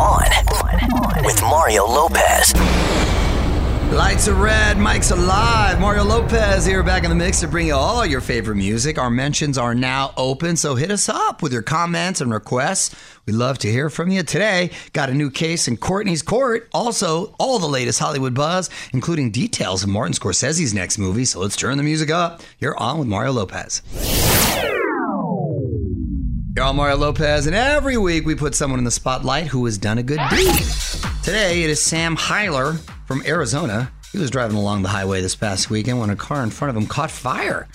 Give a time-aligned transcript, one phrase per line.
[0.00, 0.22] On,
[1.24, 2.54] with Mario Lopez.
[3.90, 5.80] Lights are red, mics alive.
[5.80, 8.96] Mario Lopez here back in the mix to bring you all your favorite music.
[8.96, 12.94] Our mentions are now open, so hit us up with your comments and requests.
[13.26, 14.22] We'd love to hear from you.
[14.22, 16.68] Today, got a new case in Courtney's court.
[16.72, 21.24] Also, all the latest Hollywood buzz, including details of Martin Scorsese's next movie.
[21.24, 22.40] So let's turn the music up.
[22.60, 23.82] You're on with Mario Lopez.
[26.58, 29.78] You're on Mario Lopez, and every week we put someone in the spotlight who has
[29.78, 30.56] done a good deed.
[31.22, 33.92] Today it is Sam Heiler from Arizona.
[34.10, 36.76] He was driving along the highway this past weekend when a car in front of
[36.76, 37.68] him caught fire.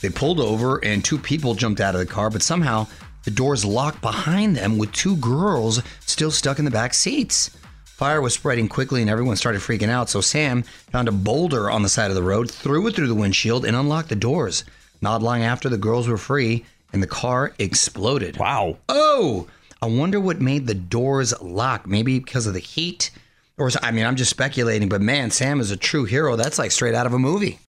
[0.00, 2.86] They pulled over and two people jumped out of the car, but somehow
[3.24, 7.50] the doors locked behind them with two girls still stuck in the back seats.
[7.86, 11.82] Fire was spreading quickly and everyone started freaking out, so Sam found a boulder on
[11.82, 14.62] the side of the road, threw it through the windshield, and unlocked the doors.
[15.02, 18.36] Not long after, the girls were free and the car exploded.
[18.38, 18.78] Wow.
[18.88, 19.48] Oh,
[19.80, 21.86] I wonder what made the doors lock.
[21.86, 23.10] Maybe because of the heat?
[23.58, 26.36] Or, I mean, I'm just speculating, but man, Sam is a true hero.
[26.36, 27.58] That's like straight out of a movie.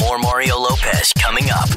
[0.00, 1.68] More Mario Lopez coming up.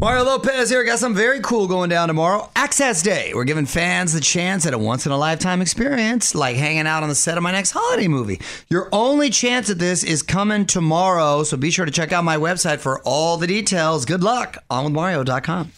[0.00, 0.84] Mario Lopez here.
[0.84, 2.48] Got something very cool going down tomorrow.
[2.54, 3.32] Access Day.
[3.34, 7.02] We're giving fans the chance at a once in a lifetime experience, like hanging out
[7.02, 8.40] on the set of my next holiday movie.
[8.70, 12.36] Your only chance at this is coming tomorrow, so be sure to check out my
[12.36, 14.04] website for all the details.
[14.04, 14.58] Good luck.
[14.70, 15.72] OnWithMario.com.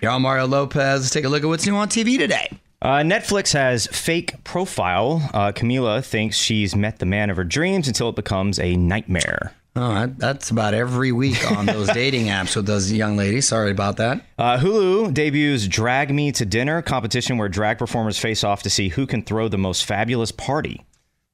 [0.00, 1.00] Y'all, Mario Lopez.
[1.00, 2.48] Let's take a look at what's new on TV today.
[2.82, 5.28] Uh, Netflix has fake profile.
[5.32, 9.54] Uh, Camila thinks she's met the man of her dreams until it becomes a nightmare.
[9.74, 13.48] Oh, that- that's about every week on those dating apps with those young ladies.
[13.48, 14.22] Sorry about that.
[14.38, 18.88] Uh, Hulu debuts Drag Me to Dinner, competition where drag performers face off to see
[18.88, 20.84] who can throw the most fabulous party.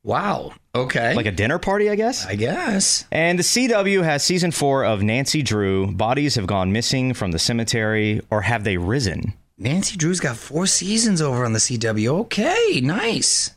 [0.05, 0.53] Wow.
[0.75, 1.15] Okay.
[1.15, 2.27] Like a dinner party, I guess?
[2.27, 3.05] I guess.
[3.13, 5.93] And the CW has season four of Nancy Drew.
[5.93, 9.35] Bodies have gone missing from the cemetery, or have they risen?
[9.63, 12.09] Nancy Drew's got four seasons over on the CW.
[12.23, 13.55] Okay, nice.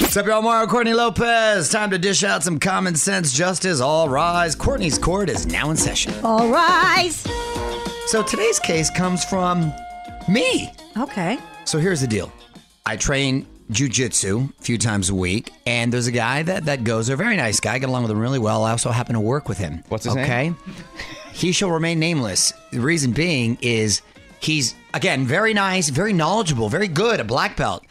[0.00, 0.40] What's up, y'all?
[0.40, 1.68] Mario Courtney Lopez.
[1.68, 3.78] Time to dish out some common sense justice.
[3.82, 4.54] All rise.
[4.54, 6.14] Courtney's court is now in session.
[6.24, 7.26] All rise.
[8.06, 9.70] So today's case comes from
[10.26, 10.72] me.
[10.96, 11.36] Okay.
[11.66, 12.32] So here's the deal.
[12.86, 17.08] I train jujitsu a few times a week, and there's a guy that, that goes
[17.08, 18.64] there, very nice guy, get along with him really well.
[18.64, 19.84] I also happen to work with him.
[19.90, 20.24] What's his name?
[20.24, 20.54] okay?
[21.32, 22.52] He shall remain nameless.
[22.72, 24.02] The reason being is
[24.40, 27.84] he's again very nice, very knowledgeable, very good, a black belt.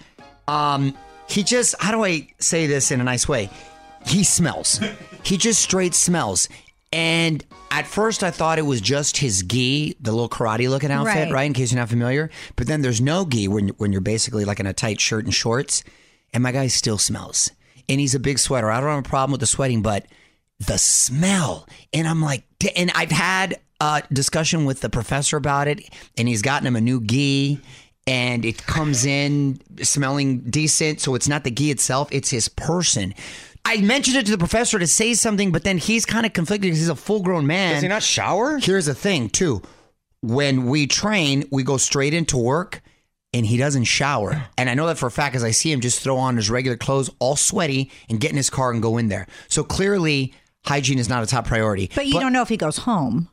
[0.47, 0.95] Um,
[1.27, 3.49] he just how do I say this in a nice way?
[4.05, 4.79] He smells.
[5.23, 6.49] he just straight smells.
[6.91, 11.25] And at first, I thought it was just his gi, the little karate looking outfit,
[11.25, 11.31] Right.
[11.31, 11.43] right?
[11.43, 12.31] In case you're not familiar.
[12.55, 15.25] But then there's no gi when you're, when you're basically like in a tight shirt
[15.25, 15.83] and shorts.
[16.33, 17.51] And my guy still smells.
[17.87, 18.71] And he's a big sweater.
[18.71, 20.07] I don't have a problem with the sweating, but
[20.59, 21.67] the smell.
[21.93, 22.43] And I'm like,
[22.75, 26.81] and I've had a discussion with the professor about it, and he's gotten him a
[26.81, 27.61] new gi.
[28.07, 30.99] And it comes in smelling decent.
[30.99, 33.13] So it's not the gi itself, it's his person.
[33.65, 36.67] I mentioned it to the professor to say something, but then he's kind of conflicted
[36.67, 37.73] because he's a full grown man.
[37.73, 38.57] Does he not shower?
[38.57, 39.61] Here's the thing, too.
[40.21, 42.81] When we train, we go straight into work
[43.33, 44.47] and he doesn't shower.
[44.57, 46.49] And I know that for a fact because I see him just throw on his
[46.49, 49.27] regular clothes, all sweaty, and get in his car and go in there.
[49.47, 50.33] So clearly,
[50.65, 51.89] hygiene is not a top priority.
[51.95, 53.29] But you don't know if he goes home.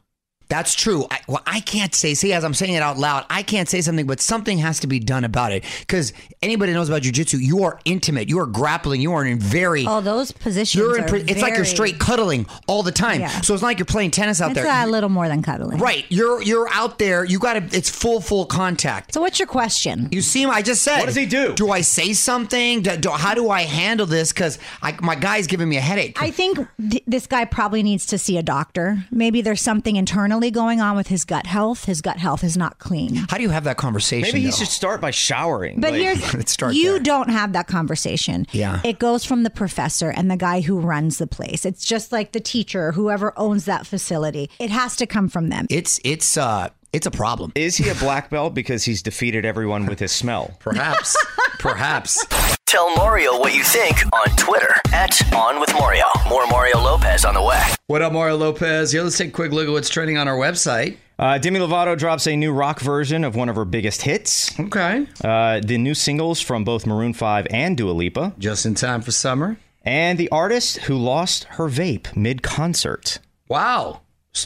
[0.49, 1.07] That's true.
[1.11, 3.81] I, well, I can't say, see, as I'm saying it out loud, I can't say
[3.81, 5.65] something, but something has to be done about it.
[5.81, 6.13] Because
[6.43, 9.85] anybody knows about jujitsu, you are intimate, you are grappling, you are in very.
[9.87, 10.75] Oh, those positions.
[10.75, 11.05] you're in.
[11.05, 13.21] are pre- It's like you're straight cuddling all the time.
[13.21, 13.41] Yeah.
[13.41, 14.85] So it's not like you're playing tennis out It's there.
[14.85, 15.79] a little more than cuddling.
[15.79, 16.05] right.
[16.09, 17.25] You're you're out there.
[17.25, 17.77] You got to.
[17.77, 19.15] It's full full contact.
[19.15, 20.09] So, what's your question?
[20.13, 20.45] You see.
[20.47, 20.99] I just said.
[20.99, 21.55] What does he do?
[21.55, 22.83] Do I say something?
[22.83, 24.33] Do, do- how do I handle this?
[24.33, 24.59] Because
[25.01, 26.21] my guy's giving me a headache.
[26.23, 26.59] I think
[26.91, 28.99] th- this guy probably needs to see a doctor.
[29.11, 29.97] Maybe there's something
[30.37, 31.85] internally going on with his gut health.
[31.87, 33.15] His gut health is not clean.
[33.31, 34.23] how do you have that conversation?
[34.29, 34.57] Maybe he though?
[34.57, 35.81] should start by showering.
[35.81, 36.99] But Like, here's let's start you there.
[37.01, 38.47] don't have that conversation.
[38.53, 38.81] Yeah.
[38.85, 41.65] It goes from the professor and the guy who runs the place.
[41.65, 44.51] It's just like the teacher, whoever owns that facility.
[44.59, 45.67] It has to come from them.
[45.71, 47.53] It's it's uh it's a problem.
[47.55, 50.55] is he a black belt because he's defeated everyone with his smell?
[50.61, 51.17] Perhaps.
[51.59, 52.25] Perhaps.
[52.67, 56.05] Tell Mario what you think on Twitter at On With Mario.
[56.29, 57.63] More Mario Lopez on the way.
[57.87, 58.91] What up, Mario Lopez?
[58.91, 60.97] Here, let's take a quick look at what's trending on our website.
[61.17, 64.59] Uh, Demi Lovato drops a new rock version of one of her biggest hits.
[64.59, 65.07] Okay.
[65.23, 68.35] Uh, the new singles from both Maroon 5 and Dua Lipa.
[68.37, 69.59] Just in time for summer.
[69.85, 73.21] And the artist who lost her vape mid concert.
[73.47, 74.01] Wow.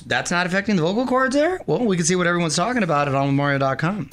[0.05, 1.59] That's not affecting the vocal cords there?
[1.67, 4.11] Well, we can see what everyone's talking about at onwithmario.com.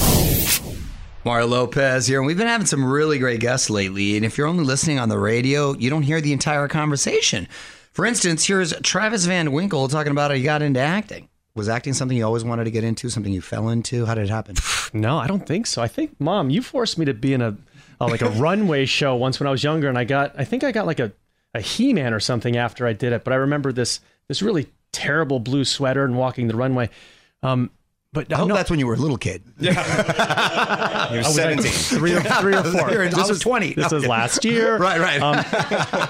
[1.27, 4.15] Mario Lopez here, and we've been having some really great guests lately.
[4.15, 7.49] And if you're only listening on the radio, you don't hear the entire conversation.
[7.91, 11.27] For instance, here's Travis Van Winkle talking about how he got into acting.
[11.53, 14.05] Was acting something you always wanted to get into, something you fell into?
[14.05, 14.55] How did it happen?
[14.93, 15.81] No, I don't think so.
[15.81, 17.57] I think, Mom, you forced me to be in a,
[17.99, 20.63] a like a runway show once when I was younger, and I got, I think
[20.63, 21.11] I got like a,
[21.53, 23.25] a He-Man or something after I did it.
[23.25, 23.99] But I remember this
[24.29, 26.89] this really terrible blue sweater and walking the runway.
[27.43, 27.69] Um,
[28.17, 29.43] but I hope no, that's when you were a little kid.
[29.59, 31.63] He was I was 17.
[31.63, 32.89] like three or, three or four.
[32.89, 33.73] I was This was 20.
[33.75, 34.77] This was last year.
[34.77, 35.21] Right, right.
[35.21, 35.35] Um,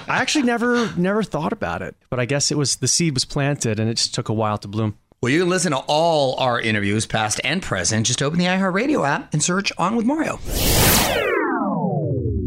[0.08, 3.24] I actually never never thought about it, but I guess it was the seed was
[3.24, 4.98] planted and it just took a while to bloom.
[5.20, 8.06] Well, you can listen to all our interviews, past and present.
[8.06, 10.38] Just open the iHeartRadio app and search On With Mario.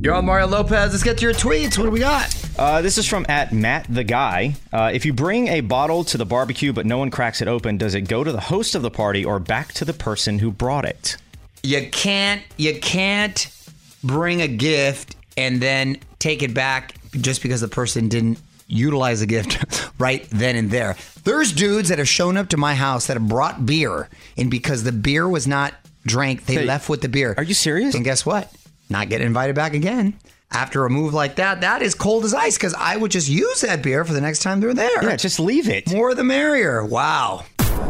[0.04, 0.92] You're on Mario Lopez.
[0.92, 1.78] Let's get to your tweets.
[1.78, 2.34] What do we got?
[2.58, 4.56] Uh, this is from at Matt the Guy.
[4.72, 7.78] Uh, if you bring a bottle to the barbecue but no one cracks it open,
[7.78, 10.52] does it go to the host of the party or back to the person who
[10.52, 11.18] brought it?
[11.64, 13.50] You can't you can't
[14.04, 19.26] bring a gift and then take it back just because the person didn't utilize the
[19.28, 20.96] gift right then and there.
[21.24, 24.84] There's dudes that have shown up to my house that have brought beer and because
[24.84, 25.74] the beer was not
[26.06, 27.34] drank, they Hey, left with the beer.
[27.38, 27.96] are you serious?
[27.96, 28.52] And guess what?
[28.90, 30.16] Not getting invited back again.
[30.54, 33.62] After a move like that, that is cold as ice because I would just use
[33.62, 35.04] that beer for the next time they're there.
[35.04, 35.90] Yeah, just leave it.
[35.92, 36.84] More the merrier.
[36.84, 37.46] Wow.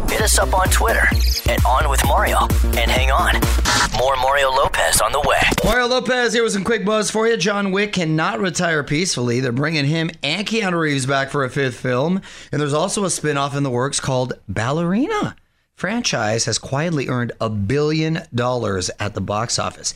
[0.10, 1.08] Hit us up on Twitter
[1.50, 2.38] at On With Mario.
[2.63, 3.34] And hang on.
[3.98, 5.42] More Mario Lopez on the way.
[5.63, 7.36] Mario Lopez here with some quick buzz for you.
[7.36, 9.40] John Wick cannot retire peacefully.
[9.40, 12.22] They're bringing him and Keanu Reeves back for a fifth film.
[12.52, 15.36] And there's also a spin off in the works called Ballerina.
[15.75, 19.96] Franchise has quietly earned a billion dollars at the box office.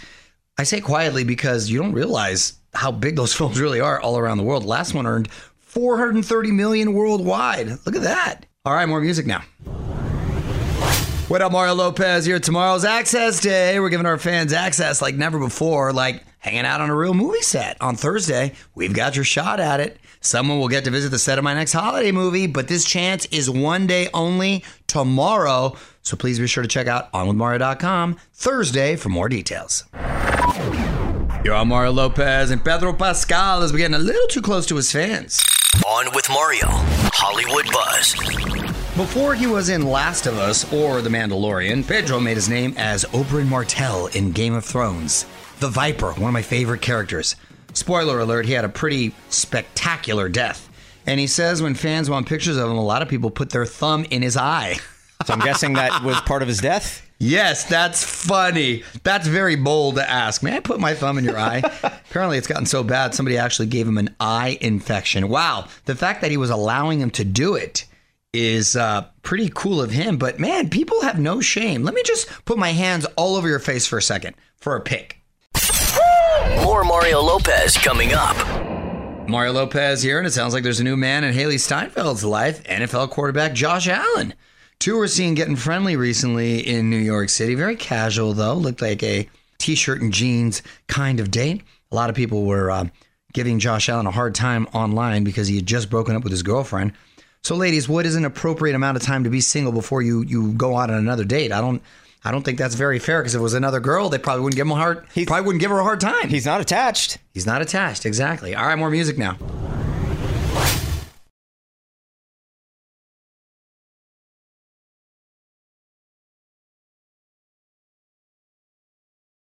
[0.58, 4.38] I say quietly because you don't realize how big those films really are all around
[4.38, 4.64] the world.
[4.64, 5.30] Last one earned
[5.60, 7.68] 430 million worldwide.
[7.86, 8.46] Look at that.
[8.64, 9.44] All right, more music now.
[11.28, 12.40] What up, Mario Lopez here.
[12.40, 13.80] Tomorrow's Access Day.
[13.80, 17.42] We're giving our fans access like never before, like hanging out on a real movie
[17.42, 17.76] set.
[17.82, 19.98] On Thursday, we've got your shot at it.
[20.22, 23.26] Someone will get to visit the set of my next holiday movie, but this chance
[23.28, 25.76] is one day only tomorrow.
[26.04, 29.86] So please be sure to check out onwithmario.com Thursday for more details.
[31.44, 34.92] You're on Mario Lopez, and Pedro Pascal is getting a little too close to his
[34.92, 35.44] fans.
[35.86, 36.68] On with Mario.
[36.70, 38.14] Hollywood Buzz.
[38.96, 43.04] Before he was in Last of Us or The Mandalorian, Pedro made his name as
[43.06, 45.26] Oberyn Martell in Game of Thrones.
[45.60, 47.36] The Viper, one of my favorite characters.
[47.74, 50.70] Spoiler alert, he had a pretty spectacular death.
[51.06, 53.66] And he says when fans want pictures of him, a lot of people put their
[53.66, 54.78] thumb in his eye.
[55.26, 57.02] So I'm guessing that was part of his death.
[57.18, 58.84] Yes, that's funny.
[59.04, 60.44] That's very bold to ask.
[60.44, 61.64] May I put my thumb in your eye?
[61.82, 65.30] Apparently, it's gotten so bad, somebody actually gave him an eye infection.
[65.30, 65.68] Wow.
[65.86, 67.86] The fact that he was allowing him to do it
[68.34, 70.18] is uh, pretty cool of him.
[70.18, 71.84] But man, people have no shame.
[71.84, 74.82] Let me just put my hands all over your face for a second for a
[74.82, 75.22] pic.
[76.64, 78.36] More Mario Lopez coming up.
[79.28, 82.64] Mario Lopez here, and it sounds like there's a new man in Hailee Steinfeld's life
[82.66, 84.34] NFL quarterback Josh Allen.
[84.80, 87.56] Two were seen getting friendly recently in New York City.
[87.56, 88.54] Very casual, though.
[88.54, 91.64] Looked like a t shirt and jeans kind of date.
[91.92, 92.88] A lot of people were uh,
[93.34, 96.44] giving Josh Allen a hard time online because he had just broken up with his
[96.44, 96.94] girlfriend.
[97.44, 100.54] So, ladies, what is an appropriate amount of time to be single before you, you
[100.54, 101.52] go out on another date?
[101.52, 101.82] I don't.
[102.26, 104.58] I don't think that's very fair because if it was another girl, they probably wouldn't
[104.58, 105.06] give him a hard.
[105.14, 106.28] He probably wouldn't give her a hard time.
[106.28, 107.20] He's not attached.
[107.36, 108.04] He's not attached.
[108.04, 108.56] Exactly.
[108.56, 109.38] All right, more music now.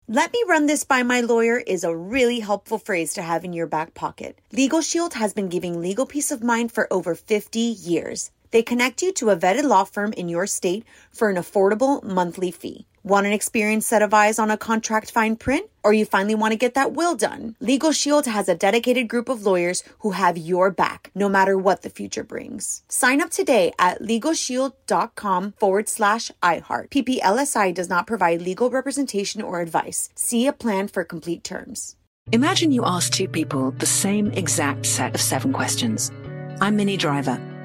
[0.07, 3.53] Let me run this by my lawyer is a really helpful phrase to have in
[3.53, 4.41] your back pocket.
[4.53, 8.31] Legal Shield has been giving legal peace of mind for over 50 years.
[8.51, 12.51] They connect you to a vetted law firm in your state for an affordable monthly
[12.51, 12.87] fee.
[13.03, 15.71] Want an experienced set of eyes on a contract fine print?
[15.83, 17.57] Or you finally want to get that will done?
[17.59, 21.81] Legal Shield has a dedicated group of lawyers who have your back, no matter what
[21.81, 22.83] the future brings.
[22.89, 26.91] Sign up today at LegalShield.com forward slash iHeart.
[26.91, 30.11] PPLSI does not provide legal representation or advice.
[30.15, 31.97] See a plan for complete terms.
[32.33, 36.13] Imagine you ask two people the same exact set of seven questions.
[36.61, 37.41] I'm Minnie Driver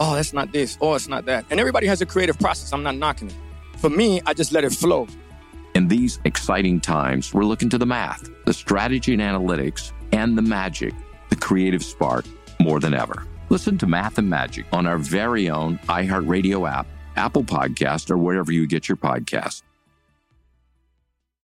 [0.00, 1.44] oh, that's not this, oh, it's not that.
[1.50, 2.72] And everybody has a creative process.
[2.72, 3.36] I'm not knocking it.
[3.76, 5.06] For me, I just let it flow.
[5.74, 10.42] In these exciting times, we're looking to the math, the strategy and analytics, and the
[10.42, 10.94] magic,
[11.28, 12.24] the creative spark,
[12.58, 13.26] more than ever.
[13.50, 18.52] Listen to Math and Magic on our very own iHeartRadio app, Apple Podcast, or wherever
[18.52, 19.62] you get your podcasts.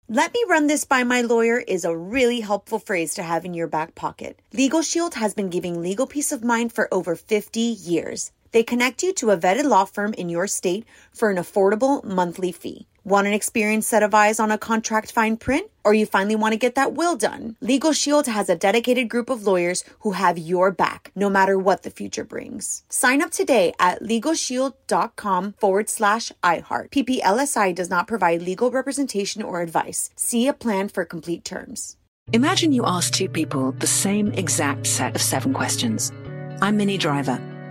[0.09, 3.53] Let me run this by my lawyer is a really helpful phrase to have in
[3.53, 4.41] your back pocket.
[4.51, 8.31] Legal Shield has been giving legal peace of mind for over 50 years.
[8.53, 12.51] They connect you to a vetted law firm in your state for an affordable monthly
[12.51, 12.87] fee.
[13.03, 15.69] Want an experienced set of eyes on a contract fine print?
[15.83, 17.57] Or you finally want to get that will done?
[17.59, 21.83] Legal Shield has a dedicated group of lawyers who have your back, no matter what
[21.83, 22.83] the future brings.
[22.87, 26.91] Sign up today at LegalShield.com forward slash iHeart.
[26.91, 30.09] PPLSI does not provide legal representation or advice.
[30.15, 31.97] See a plan for complete terms.
[32.31, 36.13] Imagine you ask two people the same exact set of seven questions.
[36.61, 37.52] I'm Minnie Driver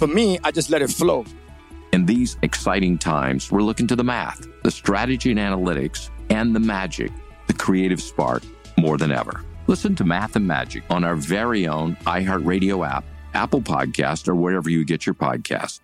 [0.00, 1.26] For me, I just let it flow.
[1.92, 6.58] In these exciting times, we're looking to the math, the strategy and analytics, and the
[6.58, 7.12] magic,
[7.48, 8.42] the creative spark,
[8.78, 9.44] more than ever.
[9.66, 13.04] Listen to Math and Magic on our very own iHeartRadio app,
[13.34, 15.80] Apple Podcast, or wherever you get your podcasts.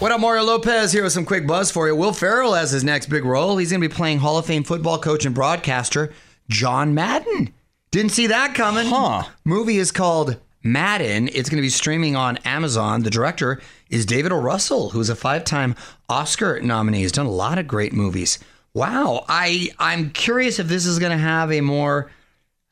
[0.00, 0.92] What up, Mario Lopez?
[0.92, 1.96] Here with some quick buzz for you.
[1.96, 3.56] Will Ferrell has his next big role.
[3.56, 6.12] He's going to be playing Hall of Fame football coach and broadcaster
[6.50, 7.54] John Madden.
[7.92, 8.86] Didn't see that coming.
[8.86, 9.24] Huh.
[9.44, 11.28] Movie is called Madden.
[11.28, 13.02] It's going to be streaming on Amazon.
[13.02, 14.40] The director is David O.
[14.40, 15.76] Russell, who's a five-time
[16.08, 17.00] Oscar nominee.
[17.00, 18.38] He's done a lot of great movies.
[18.72, 19.26] Wow.
[19.28, 22.10] I I'm curious if this is going to have a more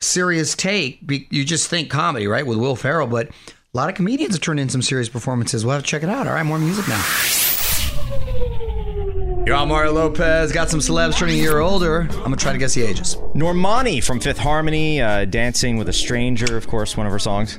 [0.01, 0.99] serious take.
[1.29, 3.31] You just think comedy, right, with Will Ferrell, but a
[3.73, 5.63] lot of comedians have turned in some serious performances.
[5.63, 6.25] We'll have to check it out.
[6.25, 7.03] All right, more music now.
[9.51, 10.53] You're on Mario Lopez.
[10.53, 12.03] Got some celebs turning a year older.
[12.03, 13.17] I'm going to try to guess the ages.
[13.35, 17.57] Normani from Fifth Harmony, uh, Dancing with a Stranger, of course, one of her songs.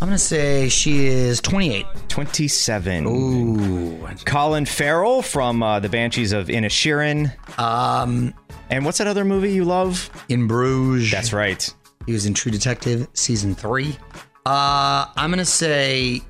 [0.00, 1.84] I'm going to say she is 28.
[2.08, 3.06] 27.
[3.06, 4.08] Ooh.
[4.24, 7.30] Colin Farrell from uh, the Banshees of Inisherin.
[7.58, 8.32] Um,
[8.70, 10.08] and what's that other movie you love?
[10.30, 11.10] In Bruges.
[11.10, 11.70] That's right.
[12.06, 13.94] He was in True Detective season three.
[14.46, 16.22] Uh, I'm going to say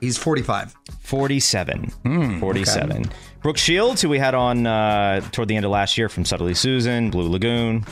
[0.00, 0.74] he's 45.
[0.98, 1.84] 47.
[2.04, 2.90] Hmm, 47.
[2.90, 3.10] okay.
[3.42, 6.54] Brooke Shields, who we had on uh, toward the end of last year from Suddenly
[6.54, 7.84] Susan, Blue Lagoon.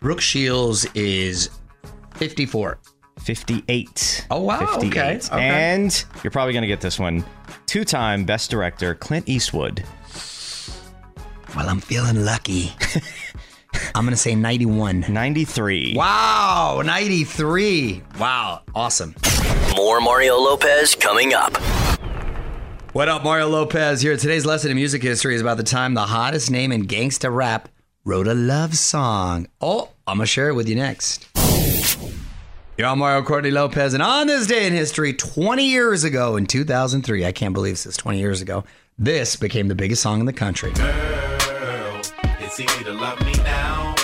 [0.00, 1.50] Brooke Shields is
[2.14, 2.78] 54.
[3.20, 4.26] 58.
[4.30, 4.60] Oh, wow.
[4.76, 5.18] Okay.
[5.18, 5.32] 58.
[5.32, 5.42] okay.
[5.42, 7.24] And you're probably going to get this one.
[7.66, 9.84] Two time Best Director, Clint Eastwood.
[11.54, 12.72] Well, I'm feeling lucky.
[13.94, 15.04] I'm going to say 91.
[15.08, 15.94] 93.
[15.96, 18.02] Wow, 93.
[18.18, 19.14] Wow, awesome.
[19.76, 21.52] More Mario Lopez coming up.
[22.94, 24.16] What up, Mario Lopez here.
[24.16, 27.68] Today's lesson in music history is about the time the hottest name in gangsta rap
[28.04, 29.48] wrote a love song.
[29.60, 31.26] Oh, I'm going to share it with you next.
[32.78, 36.46] You're on Mario Courtney Lopez, and on this day in history, 20 years ago in
[36.46, 38.62] 2003, I can't believe this is 20 years ago,
[38.96, 40.70] this became the biggest song in the country.
[40.70, 42.00] Girl,
[42.38, 43.96] it's easy to love me now.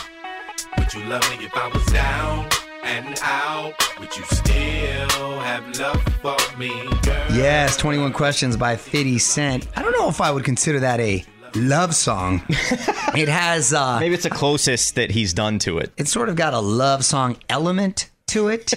[0.79, 3.75] Would you love me if I was down and out?
[3.99, 6.71] Would you still have love for me,
[7.03, 7.27] girl?
[7.33, 9.67] Yes, 21 Questions by 50 Cent.
[9.77, 12.43] I don't know if I would consider that a love song.
[12.49, 13.73] it has.
[13.73, 15.93] Uh, Maybe it's the closest that he's done to it.
[15.97, 18.73] It's sort of got a love song element to it.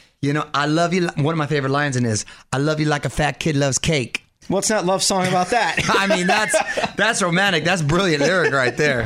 [0.20, 1.08] you know, I love you.
[1.16, 3.78] One of my favorite lines in is, I love you like a fat kid loves
[3.78, 4.22] cake.
[4.48, 5.78] What's that love song about that?
[5.88, 6.54] I mean, that's
[6.94, 7.64] that's romantic.
[7.64, 9.02] That's brilliant lyric right there.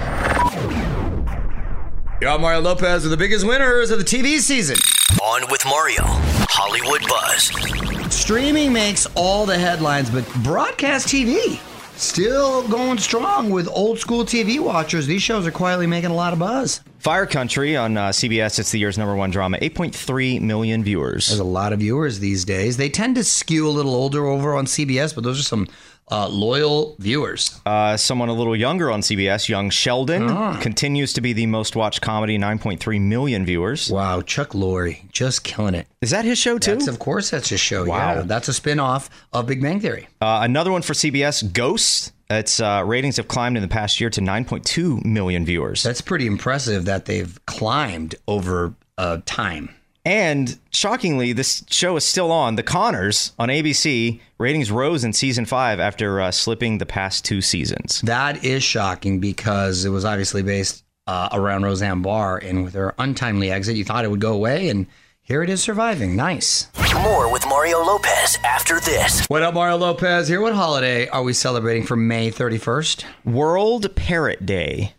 [2.20, 4.76] You're on Mario Lopez are the biggest winners of the TV season.
[5.22, 6.02] On with Mario,
[6.50, 8.14] Hollywood Buzz.
[8.14, 11.58] Streaming makes all the headlines, but broadcast TV
[12.00, 15.06] still going strong with old school TV watchers.
[15.06, 16.80] These shows are quietly making a lot of buzz.
[16.98, 18.58] Fire Country on uh, CBS.
[18.58, 19.58] It's the year's number one drama.
[19.58, 21.28] 8.3 million viewers.
[21.28, 22.76] There's a lot of viewers these days.
[22.76, 25.68] They tend to skew a little older over on CBS, but those are some
[26.10, 27.60] uh, loyal viewers.
[27.64, 30.58] Uh, someone a little younger on CBS, Young Sheldon, Ah.
[30.60, 33.90] continues to be the most watched comedy, 9.3 million viewers.
[33.90, 35.86] Wow, Chuck Lorre, just killing it.
[36.00, 36.72] Is that his show too?
[36.72, 37.84] That's, of course, that's his show.
[37.84, 38.14] Wow.
[38.14, 40.08] Yeah, that's a spin-off of Big Bang Theory.
[40.20, 42.12] Uh, another one for CBS, Ghosts.
[42.28, 45.82] Its uh, ratings have climbed in the past year to 9.2 million viewers.
[45.82, 49.74] That's pretty impressive that they've climbed over uh, time.
[50.04, 52.56] And shockingly, this show is still on.
[52.56, 54.20] The Conners on ABC.
[54.38, 58.00] Ratings rose in season five after uh, slipping the past two seasons.
[58.02, 62.94] That is shocking because it was obviously based uh, around Roseanne Barr, and with her
[62.98, 64.86] untimely exit, you thought it would go away, and
[65.22, 66.16] here it is surviving.
[66.16, 66.68] Nice.
[66.94, 69.26] More with Mario Lopez after this.
[69.26, 70.40] What up, Mario Lopez here?
[70.40, 73.04] What holiday are we celebrating for May 31st?
[73.24, 74.94] World Parrot Day.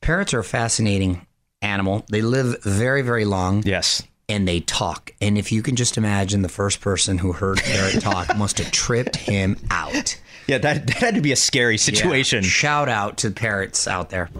[0.00, 1.26] Parrots are a fascinating
[1.62, 2.04] animal.
[2.10, 3.62] They live very, very long.
[3.64, 4.02] Yes.
[4.28, 5.12] And they talk.
[5.20, 8.70] And if you can just imagine the first person who heard parrot talk must have
[8.70, 10.18] tripped him out.
[10.46, 12.42] Yeah, that, that had to be a scary situation.
[12.42, 12.48] Yeah.
[12.48, 14.30] Shout out to parrots out there.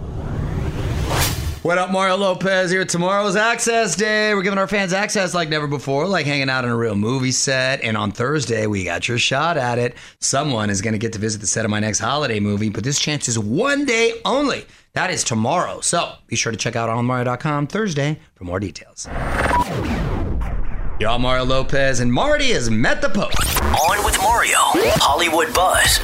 [1.65, 2.85] What up, Mario Lopez here.
[2.85, 4.35] Tomorrow's Access Day.
[4.35, 7.31] We're giving our fans access like never before, like hanging out in a real movie
[7.31, 7.81] set.
[7.81, 9.97] And on Thursday, we got your shot at it.
[10.21, 12.85] Someone is going to get to visit the set of my next holiday movie, but
[12.85, 14.67] this chance is one day only.
[14.93, 15.81] That is tomorrow.
[15.81, 19.09] So be sure to check out onmario.com Thursday for more details.
[21.01, 23.33] Y'all, Mario Lopez, and Marty has met the Pope.
[23.63, 24.59] On with Mario,
[25.01, 25.99] Hollywood Buzz.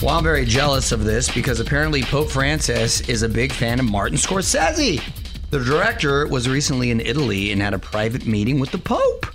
[0.00, 3.90] Well, I'm very jealous of this because apparently Pope Francis is a big fan of
[3.90, 5.02] Martin Scorsese.
[5.50, 9.26] The director was recently in Italy and had a private meeting with the Pope.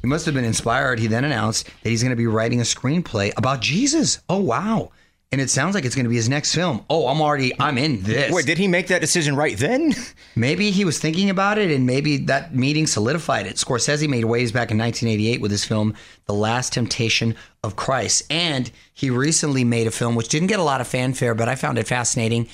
[0.00, 0.98] He must have been inspired.
[0.98, 4.20] He then announced that he's going to be writing a screenplay about Jesus.
[4.28, 4.90] Oh, wow.
[5.32, 6.84] And it sounds like it's going to be his next film.
[6.90, 8.32] Oh, I'm already, I'm in this.
[8.32, 9.94] Wait, did he make that decision right then?
[10.34, 13.56] Maybe he was thinking about it and maybe that meeting solidified it.
[13.56, 15.94] Scorsese made waves back in 1988 with his film,
[16.26, 18.24] The Last Temptation of Christ.
[18.30, 21.54] And he recently made a film which didn't get a lot of fanfare, but I
[21.56, 22.48] found it fascinating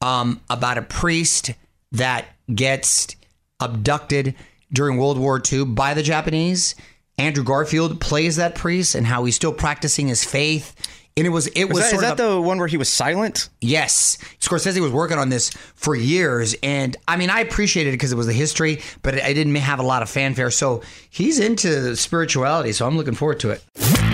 [0.00, 1.52] um, about a priest
[1.92, 3.16] that gets
[3.60, 4.34] abducted
[4.72, 6.74] during World War II by the Japanese.
[7.18, 10.74] Andrew Garfield plays that priest and how he's still practicing his faith
[11.18, 12.68] And it was it was, Was that, sort is of that a- the one where
[12.68, 13.48] he was silent?
[13.60, 14.18] Yes.
[14.40, 16.54] Scorsese was working on this for years.
[16.62, 19.54] And I mean, I appreciated it because it was the history, but it, it didn't
[19.56, 20.50] have a lot of fanfare.
[20.52, 22.72] So he's into spirituality.
[22.72, 23.64] So I'm looking forward to it.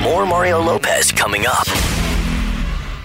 [0.01, 1.69] More Mario Lopez coming up.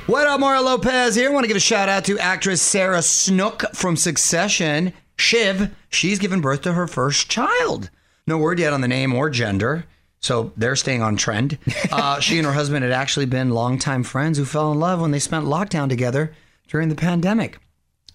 [0.08, 1.30] What up, Mario Lopez here?
[1.30, 4.94] I want to give a shout out to actress Sarah Snook from Succession.
[5.18, 7.90] Shiv, she's given birth to her first child.
[8.26, 9.86] No word yet on the name or gender.
[10.22, 11.58] So they're staying on trend.
[11.92, 15.12] Uh, she and her husband had actually been longtime friends who fell in love when
[15.12, 16.34] they spent lockdown together
[16.68, 17.60] during the pandemic.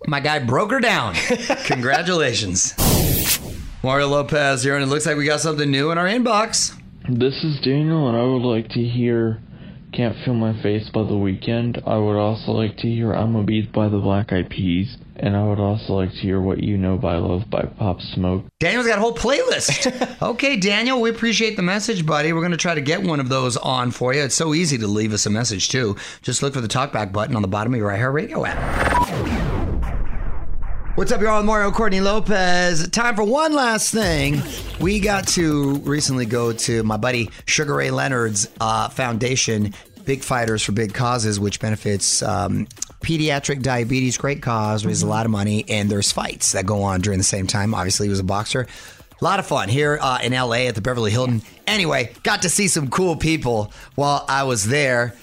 [0.06, 1.14] My guy broke her down.
[1.64, 2.72] Congratulations.
[3.82, 6.74] Mario Lopez here, and it looks like we got something new in our inbox.
[7.08, 9.42] This is Daniel, and I would like to hear
[9.94, 11.86] Can't Feel My Face by The Weeknd.
[11.86, 14.96] I would also like to hear I'm a Beat by the Black Eyed Peas.
[15.14, 18.44] And I would also like to hear What You Know Bout Love by Pop Smoke.
[18.58, 20.20] Daniel's got a whole playlist.
[20.22, 22.32] okay, Daniel, we appreciate the message, buddy.
[22.32, 24.24] We're going to try to get one of those on for you.
[24.24, 25.96] It's so easy to leave us a message, too.
[26.22, 29.43] Just look for the talkback button on the bottom of your iHeartRadio app.
[30.96, 31.42] What's up, y'all?
[31.42, 32.88] Mario Courtney Lopez.
[32.90, 34.40] Time for one last thing.
[34.78, 40.62] We got to recently go to my buddy Sugar Ray Leonard's uh, foundation, Big Fighters
[40.62, 42.68] for Big Causes, which benefits um,
[43.00, 44.16] pediatric diabetes.
[44.16, 47.24] Great cause, raises a lot of money, and there's fights that go on during the
[47.24, 47.74] same time.
[47.74, 48.68] Obviously, he was a boxer.
[49.20, 51.42] A lot of fun here uh, in LA at the Beverly Hilton.
[51.66, 55.16] Anyway, got to see some cool people while I was there.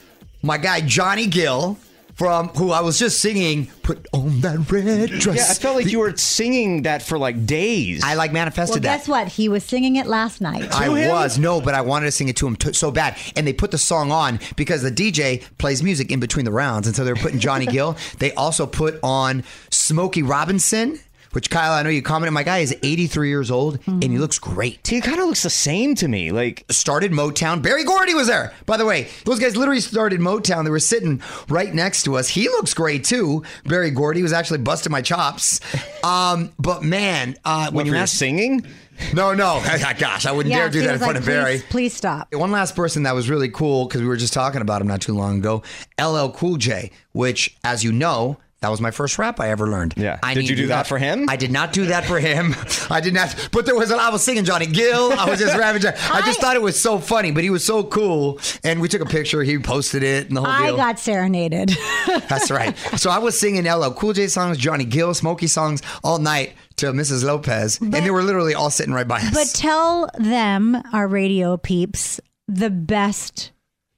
[0.44, 1.78] My guy Johnny Gill,
[2.16, 5.38] from who I was just singing, put on that red dress.
[5.38, 8.04] Yeah, I felt like you were singing that for like days.
[8.04, 8.98] I like manifested Well, that.
[9.00, 9.28] guess what?
[9.30, 10.72] He was singing it last night.
[10.74, 13.48] I was no, but I wanted to sing it to him t- so bad, and
[13.48, 16.96] they put the song on because the DJ plays music in between the rounds, and
[16.96, 17.98] so they were putting Johnny Gill.
[18.20, 21.00] They also put on Smokey Robinson,
[21.32, 22.34] which Kyle, I know you commented.
[22.34, 24.88] My guy is 83 years old, and he looks great.
[24.88, 26.32] He kind of looks the same to me.
[26.32, 27.62] Like started Motown.
[27.62, 29.08] Berry Gordy was there, by the way.
[29.26, 30.64] Those guys literally started Motown.
[30.64, 32.28] They were sitting right next to us.
[32.30, 33.44] He looks great too.
[33.66, 35.60] Berry Gordy was actually busting my chops.
[36.04, 38.66] Um, but man, uh, when you for your asked singing.
[39.14, 39.62] no, no,
[40.00, 41.58] gosh, I wouldn't Yeah, dare do that in front like, of Barry.
[41.60, 42.34] Please, please stop.
[42.34, 45.02] One last person that was really cool because we were just talking about him not
[45.02, 45.62] too long ago,
[46.02, 49.96] LL Cool J, which, as you know, that was my first rap I ever learned.
[49.98, 50.20] Yeah.
[50.22, 51.28] I Did you do that for him?
[51.30, 52.54] I did not do that for him.
[52.92, 53.50] I did not.
[53.52, 54.06] But there was a lot.
[54.06, 55.12] I was singing Johnny Gill.
[55.14, 55.82] I was just rapping.
[55.82, 58.40] Johnny- I just thought it was so funny, but he was so cool.
[58.64, 59.42] And we took a picture.
[59.42, 60.78] He posted it and the whole I deal.
[60.78, 61.70] got serenaded.
[62.30, 62.78] That's right.
[62.98, 66.88] So I was singing LL Cool J songs, Johnny Gill, Smokey songs all night to
[66.94, 67.24] Mrs.
[67.24, 69.34] Lopez, and they were literally all sitting right by us.
[69.34, 73.52] But tell them, our radio peeps, the best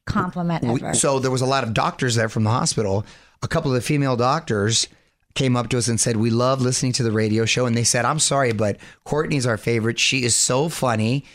[0.05, 0.93] compliment We- ever.
[0.93, 3.05] so there was a lot of doctors there from the hospital.
[3.43, 4.87] A couple of the female doctors
[5.35, 7.83] came up to us and said, "We love listening to the radio show." And they
[7.83, 9.99] said, "I'm sorry, but Courtney's our favorite.
[9.99, 11.25] She is so funny."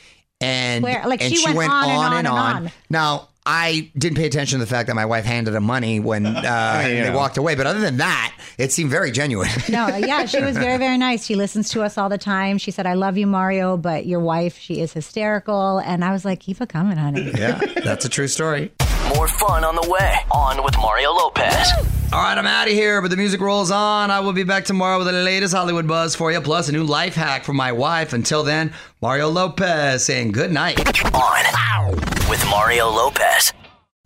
[0.41, 2.73] And Swear, like, and she went on and on and on.
[2.91, 3.29] Now.
[3.51, 6.83] I didn't pay attention to the fact that my wife handed him money when uh,
[6.85, 7.55] mean, you they walked away.
[7.55, 9.49] But other than that, it seemed very genuine.
[9.71, 11.25] no, yeah, she was very, very nice.
[11.25, 12.59] She listens to us all the time.
[12.59, 15.79] She said, I love you, Mario, but your wife, she is hysterical.
[15.79, 17.31] And I was like, keep it coming, honey.
[17.39, 18.71] yeah, that's a true story.
[19.19, 20.15] More fun on the way.
[20.31, 21.73] On with Mario Lopez.
[22.13, 24.13] All right, I'm out of here, but the music rolls on.
[24.13, 26.85] I will be back tomorrow with the latest Hollywood buzz for you, plus a new
[26.85, 28.13] life hack from my wife.
[28.13, 30.79] Until then, Mario Lopez saying good night.
[31.17, 31.91] On
[32.31, 33.53] with Mario Lopez.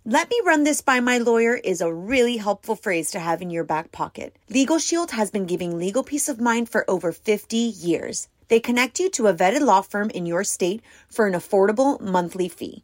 [0.03, 3.51] Let me run this by my lawyer is a really helpful phrase to have in
[3.51, 4.35] your back pocket.
[4.49, 8.29] Legal Shield has been giving legal peace of mind for over 50 years.
[8.47, 12.49] They connect you to a vetted law firm in your state for an affordable monthly
[12.49, 12.83] fee.